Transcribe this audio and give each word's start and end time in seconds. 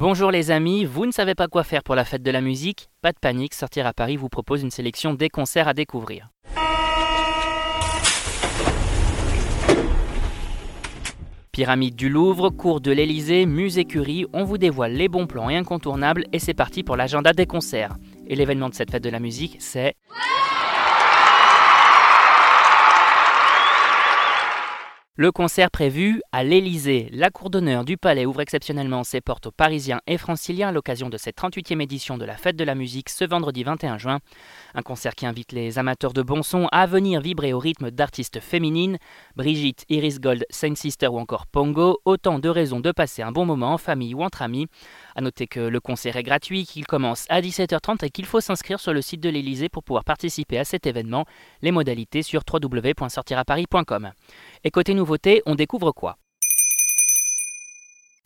Bonjour 0.00 0.30
les 0.30 0.50
amis, 0.50 0.86
vous 0.86 1.04
ne 1.04 1.10
savez 1.12 1.34
pas 1.34 1.46
quoi 1.46 1.62
faire 1.62 1.82
pour 1.82 1.94
la 1.94 2.06
fête 2.06 2.22
de 2.22 2.30
la 2.30 2.40
musique? 2.40 2.88
Pas 3.02 3.12
de 3.12 3.18
panique, 3.18 3.52
Sortir 3.52 3.86
à 3.86 3.92
Paris 3.92 4.16
vous 4.16 4.30
propose 4.30 4.62
une 4.62 4.70
sélection 4.70 5.12
des 5.12 5.28
concerts 5.28 5.68
à 5.68 5.74
découvrir. 5.74 6.30
Pyramide 11.52 11.96
du 11.96 12.08
Louvre, 12.08 12.48
cours 12.48 12.80
de 12.80 12.90
l'Elysée, 12.90 13.44
musée 13.44 13.84
Curie, 13.84 14.24
on 14.32 14.44
vous 14.44 14.56
dévoile 14.56 14.94
les 14.94 15.08
bons 15.08 15.26
plans 15.26 15.50
et 15.50 15.56
incontournables 15.56 16.24
et 16.32 16.38
c'est 16.38 16.54
parti 16.54 16.82
pour 16.82 16.96
l'agenda 16.96 17.34
des 17.34 17.44
concerts. 17.44 17.94
Et 18.26 18.36
l'événement 18.36 18.70
de 18.70 18.74
cette 18.74 18.90
fête 18.90 19.04
de 19.04 19.10
la 19.10 19.20
musique, 19.20 19.56
c'est... 19.58 19.96
Le 25.20 25.32
concert 25.32 25.70
prévu 25.70 26.22
à 26.32 26.44
l'Elysée. 26.44 27.10
La 27.12 27.28
cour 27.28 27.50
d'honneur 27.50 27.84
du 27.84 27.98
Palais 27.98 28.24
ouvre 28.24 28.40
exceptionnellement 28.40 29.04
ses 29.04 29.20
portes 29.20 29.48
aux 29.48 29.50
Parisiens 29.50 30.00
et 30.06 30.16
Franciliens 30.16 30.68
à 30.68 30.72
l'occasion 30.72 31.10
de 31.10 31.18
cette 31.18 31.36
38e 31.36 31.82
édition 31.82 32.16
de 32.16 32.24
la 32.24 32.38
Fête 32.38 32.56
de 32.56 32.64
la 32.64 32.74
musique 32.74 33.10
ce 33.10 33.26
vendredi 33.26 33.62
21 33.62 33.98
juin. 33.98 34.20
Un 34.72 34.80
concert 34.80 35.14
qui 35.14 35.26
invite 35.26 35.52
les 35.52 35.78
amateurs 35.78 36.14
de 36.14 36.22
bon 36.22 36.42
son 36.42 36.68
à 36.72 36.86
venir 36.86 37.20
vibrer 37.20 37.52
au 37.52 37.58
rythme 37.58 37.90
d'artistes 37.90 38.40
féminines, 38.40 38.96
Brigitte, 39.36 39.84
Iris 39.90 40.20
Gold, 40.20 40.46
Saint 40.48 40.74
Sister 40.74 41.08
ou 41.08 41.18
encore 41.18 41.46
Pongo, 41.46 41.98
autant 42.06 42.38
de 42.38 42.48
raisons 42.48 42.80
de 42.80 42.90
passer 42.90 43.20
un 43.20 43.30
bon 43.30 43.44
moment 43.44 43.74
en 43.74 43.78
famille 43.78 44.14
ou 44.14 44.22
entre 44.22 44.40
amis. 44.40 44.68
A 45.16 45.20
noter 45.20 45.46
que 45.46 45.60
le 45.60 45.80
concert 45.80 46.16
est 46.16 46.22
gratuit, 46.22 46.64
qu'il 46.64 46.86
commence 46.86 47.26
à 47.28 47.42
17h30 47.42 48.06
et 48.06 48.10
qu'il 48.10 48.24
faut 48.24 48.40
s'inscrire 48.40 48.80
sur 48.80 48.94
le 48.94 49.02
site 49.02 49.20
de 49.20 49.28
l'Elysée 49.28 49.68
pour 49.68 49.84
pouvoir 49.84 50.04
participer 50.04 50.58
à 50.58 50.64
cet 50.64 50.86
événement. 50.86 51.26
Les 51.60 51.72
modalités 51.72 52.22
sur 52.22 52.40
www.sortiraparis.com. 52.50 54.12
Et 54.62 54.70
côté 54.70 54.92
nouveauté, 54.92 55.42
on 55.46 55.54
découvre 55.54 55.92
quoi? 55.92 56.18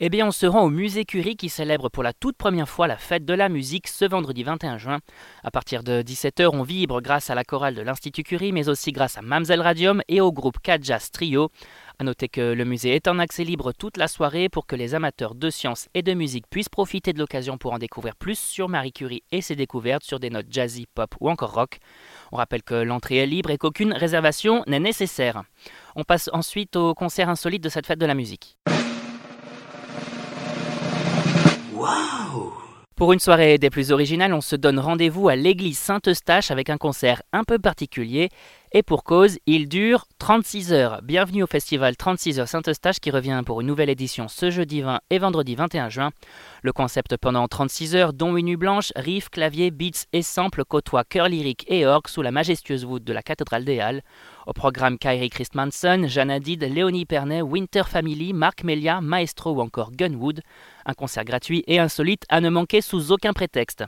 Eh 0.00 0.08
bien, 0.08 0.26
on 0.26 0.32
se 0.32 0.44
rend 0.44 0.64
au 0.64 0.70
musée 0.70 1.04
Curie 1.04 1.36
qui 1.36 1.48
célèbre 1.48 1.88
pour 1.88 2.02
la 2.02 2.12
toute 2.12 2.36
première 2.36 2.68
fois 2.68 2.88
la 2.88 2.96
fête 2.96 3.24
de 3.24 3.32
la 3.32 3.48
musique 3.48 3.86
ce 3.86 4.04
vendredi 4.04 4.42
21 4.42 4.76
juin. 4.76 4.98
À 5.44 5.52
partir 5.52 5.84
de 5.84 6.02
17h, 6.02 6.50
on 6.52 6.64
vibre 6.64 7.00
grâce 7.00 7.30
à 7.30 7.36
la 7.36 7.44
chorale 7.44 7.76
de 7.76 7.82
l'Institut 7.82 8.24
Curie, 8.24 8.50
mais 8.50 8.68
aussi 8.68 8.90
grâce 8.90 9.16
à 9.16 9.22
Mamselle 9.22 9.60
Radium 9.60 10.02
et 10.08 10.20
au 10.20 10.32
groupe 10.32 10.56
Jazz 10.82 11.12
Trio. 11.12 11.50
A 12.00 12.04
noter 12.04 12.28
que 12.28 12.40
le 12.40 12.64
musée 12.64 12.96
est 12.96 13.06
en 13.06 13.20
accès 13.20 13.44
libre 13.44 13.72
toute 13.72 13.96
la 13.96 14.08
soirée 14.08 14.48
pour 14.48 14.66
que 14.66 14.74
les 14.74 14.96
amateurs 14.96 15.36
de 15.36 15.48
sciences 15.48 15.88
et 15.94 16.02
de 16.02 16.12
musique 16.12 16.50
puissent 16.50 16.68
profiter 16.68 17.12
de 17.12 17.20
l'occasion 17.20 17.56
pour 17.56 17.72
en 17.72 17.78
découvrir 17.78 18.16
plus 18.16 18.36
sur 18.36 18.68
Marie 18.68 18.92
Curie 18.92 19.22
et 19.30 19.42
ses 19.42 19.54
découvertes 19.54 20.02
sur 20.02 20.18
des 20.18 20.28
notes 20.28 20.48
jazzy, 20.50 20.86
pop 20.92 21.14
ou 21.20 21.30
encore 21.30 21.54
rock. 21.54 21.78
On 22.32 22.36
rappelle 22.36 22.64
que 22.64 22.74
l'entrée 22.74 23.18
est 23.18 23.26
libre 23.26 23.50
et 23.50 23.58
qu'aucune 23.58 23.92
réservation 23.92 24.64
n'est 24.66 24.80
nécessaire. 24.80 25.44
On 25.96 26.02
passe 26.02 26.28
ensuite 26.32 26.76
au 26.76 26.94
concert 26.94 27.28
insolite 27.28 27.62
de 27.62 27.68
cette 27.68 27.86
fête 27.86 28.00
de 28.00 28.06
la 28.06 28.14
musique. 28.14 28.56
Pour 32.96 33.12
une 33.12 33.18
soirée 33.18 33.58
des 33.58 33.70
plus 33.70 33.90
originales, 33.90 34.32
on 34.32 34.40
se 34.40 34.54
donne 34.54 34.78
rendez-vous 34.78 35.28
à 35.28 35.34
l'église 35.34 35.78
Saint-Eustache 35.78 36.50
avec 36.52 36.70
un 36.70 36.78
concert 36.78 37.22
un 37.32 37.42
peu 37.42 37.58
particulier. 37.58 38.28
Et 38.76 38.82
pour 38.82 39.04
cause, 39.04 39.38
il 39.46 39.68
dure 39.68 40.04
36 40.18 40.72
heures. 40.72 41.00
Bienvenue 41.04 41.44
au 41.44 41.46
festival 41.46 41.96
36 41.96 42.40
heures 42.40 42.48
Saint-Eustache 42.48 42.98
qui 42.98 43.12
revient 43.12 43.40
pour 43.46 43.60
une 43.60 43.68
nouvelle 43.68 43.88
édition 43.88 44.26
ce 44.26 44.50
jeudi 44.50 44.82
20 44.82 44.98
et 45.10 45.20
vendredi 45.20 45.54
21 45.54 45.90
juin. 45.90 46.10
Le 46.62 46.72
concept 46.72 47.16
pendant 47.16 47.46
36 47.46 47.94
heures, 47.94 48.12
dont 48.12 48.36
une 48.36 48.46
nuit 48.46 48.56
blanche, 48.56 48.92
riff, 48.96 49.28
clavier, 49.28 49.70
beats 49.70 50.06
et 50.12 50.22
samples 50.22 50.64
côtoient 50.64 51.04
chœur 51.04 51.28
lyrique 51.28 51.64
et 51.68 51.86
orgue 51.86 52.08
sous 52.08 52.20
la 52.20 52.32
majestueuse 52.32 52.84
voûte 52.84 53.04
de 53.04 53.12
la 53.12 53.22
cathédrale 53.22 53.64
des 53.64 53.78
Halles. 53.78 54.02
Au 54.48 54.52
programme 54.52 54.98
Kyrie 54.98 55.30
Christmanson, 55.30 56.08
Jeanne 56.08 56.32
Hadid, 56.32 56.64
Léonie 56.64 57.06
Pernet, 57.06 57.42
Winter 57.42 57.84
Family, 57.86 58.32
Mark 58.32 58.64
Melia, 58.64 59.00
Maestro 59.00 59.52
ou 59.52 59.60
encore 59.60 59.92
Gunwood. 59.92 60.40
Un 60.84 60.94
concert 60.94 61.24
gratuit 61.24 61.62
et 61.68 61.78
insolite 61.78 62.24
à 62.28 62.40
ne 62.40 62.50
manquer 62.50 62.80
sous 62.80 63.12
aucun 63.12 63.34
prétexte. 63.34 63.84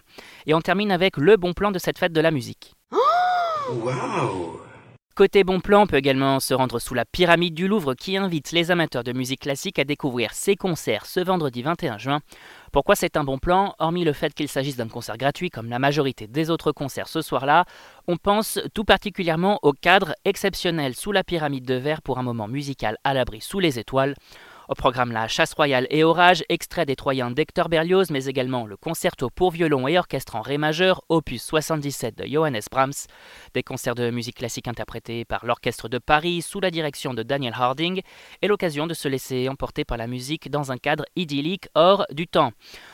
Et 0.46 0.54
on 0.54 0.60
termine 0.60 0.92
avec 0.92 1.16
le 1.16 1.36
bon 1.36 1.54
plan 1.54 1.72
de 1.72 1.80
cette 1.80 1.98
fête 1.98 2.12
de 2.12 2.20
la 2.20 2.30
musique. 2.30 2.76
Côté 5.16 5.44
bon 5.44 5.60
plan, 5.60 5.84
on 5.84 5.86
peut 5.86 5.96
également 5.96 6.40
se 6.40 6.52
rendre 6.52 6.78
sous 6.78 6.92
la 6.92 7.06
pyramide 7.06 7.54
du 7.54 7.68
Louvre 7.68 7.94
qui 7.94 8.18
invite 8.18 8.52
les 8.52 8.70
amateurs 8.70 9.02
de 9.02 9.14
musique 9.14 9.40
classique 9.40 9.78
à 9.78 9.84
découvrir 9.84 10.34
ses 10.34 10.56
concerts 10.56 11.06
ce 11.06 11.20
vendredi 11.20 11.62
21 11.62 11.96
juin. 11.96 12.20
Pourquoi 12.70 12.96
c'est 12.96 13.16
un 13.16 13.24
bon 13.24 13.38
plan? 13.38 13.74
Hormis 13.78 14.04
le 14.04 14.12
fait 14.12 14.34
qu'il 14.34 14.46
s'agisse 14.46 14.76
d'un 14.76 14.88
concert 14.88 15.16
gratuit 15.16 15.48
comme 15.48 15.70
la 15.70 15.78
majorité 15.78 16.26
des 16.26 16.50
autres 16.50 16.70
concerts 16.70 17.08
ce 17.08 17.22
soir-là, 17.22 17.64
on 18.06 18.18
pense 18.18 18.60
tout 18.74 18.84
particulièrement 18.84 19.58
au 19.62 19.72
cadre 19.72 20.14
exceptionnel 20.26 20.94
sous 20.94 21.12
la 21.12 21.24
pyramide 21.24 21.64
de 21.64 21.76
verre 21.76 22.02
pour 22.02 22.18
un 22.18 22.22
moment 22.22 22.46
musical 22.46 22.98
à 23.02 23.14
l'abri 23.14 23.40
sous 23.40 23.58
les 23.58 23.78
étoiles. 23.78 24.16
Au 24.68 24.74
programme 24.74 25.12
La 25.12 25.28
Chasse 25.28 25.54
royale 25.54 25.86
et 25.90 26.02
Orage, 26.02 26.42
extrait 26.48 26.86
des 26.86 26.96
Troyens 26.96 27.30
d'Hector 27.30 27.68
Berlioz, 27.68 28.10
mais 28.10 28.24
également 28.24 28.66
le 28.66 28.76
concerto 28.76 29.30
pour 29.30 29.52
violon 29.52 29.86
et 29.86 29.96
orchestre 29.96 30.34
en 30.34 30.40
ré 30.40 30.58
majeur, 30.58 31.04
opus 31.08 31.40
77 31.40 32.18
de 32.18 32.26
Johannes 32.26 32.60
Brahms, 32.68 33.06
des 33.54 33.62
concerts 33.62 33.94
de 33.94 34.10
musique 34.10 34.38
classique 34.38 34.66
interprétés 34.66 35.24
par 35.24 35.46
l'Orchestre 35.46 35.88
de 35.88 35.98
Paris 35.98 36.42
sous 36.42 36.58
la 36.58 36.72
direction 36.72 37.14
de 37.14 37.22
Daniel 37.22 37.54
Harding, 37.56 38.00
et 38.42 38.48
l'occasion 38.48 38.88
de 38.88 38.94
se 38.94 39.06
laisser 39.06 39.48
emporter 39.48 39.84
par 39.84 39.98
la 39.98 40.08
musique 40.08 40.50
dans 40.50 40.72
un 40.72 40.78
cadre 40.78 41.04
idyllique 41.14 41.68
hors 41.76 42.04
du 42.10 42.26
temps. 42.26 42.50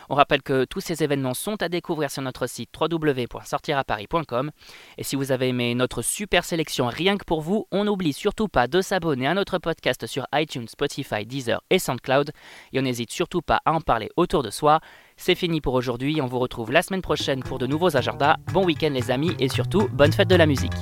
On 0.09 0.15
rappelle 0.15 0.43
que 0.43 0.65
tous 0.65 0.81
ces 0.81 1.03
événements 1.03 1.35
sont 1.35 1.63
à 1.63 1.69
découvrir 1.69 2.11
sur 2.11 2.23
notre 2.23 2.47
site 2.47 2.71
www.sortiraparis.com. 2.79 4.51
Et 4.99 5.05
si 5.05 5.17
vous 5.17 5.33
avez 5.33 5.49
aimé 5.49 5.75
notre 5.75 6.03
super 6.03 6.45
sélection 6.45 6.87
rien 6.87 7.17
que 7.17 7.25
pour 7.25 7.41
vous, 7.41 7.67
on 7.71 7.85
n'oublie 7.85 8.13
surtout 8.13 8.49
pas 8.49 8.67
de 8.67 8.81
s'abonner 8.81 9.27
à 9.27 9.35
notre 9.35 9.59
podcast 9.59 10.07
sur 10.07 10.27
iTunes, 10.35 10.69
Spotify, 10.69 11.25
Deezer 11.27 11.63
et 11.71 11.79
SoundCloud. 11.79 12.33
Et 12.73 12.79
on 12.79 12.83
n'hésite 12.83 13.11
surtout 13.11 13.43
pas 13.43 13.61
à 13.65 13.73
en 13.73 13.81
parler 13.81 14.11
autour 14.17 14.43
de 14.43 14.51
soi. 14.51 14.81
C'est 15.17 15.35
fini 15.35 15.61
pour 15.61 15.75
aujourd'hui, 15.75 16.21
on 16.21 16.27
vous 16.27 16.39
retrouve 16.39 16.73
la 16.73 16.83
semaine 16.83 17.03
prochaine 17.03 17.43
pour 17.43 17.59
de 17.59 17.67
nouveaux 17.67 17.97
agendas. 17.97 18.37
Bon 18.53 18.65
week-end 18.65 18.91
les 18.91 19.11
amis 19.11 19.33
et 19.39 19.49
surtout 19.49 19.89
bonne 19.89 20.13
fête 20.13 20.29
de 20.29 20.37
la 20.37 20.47
musique. 20.47 20.73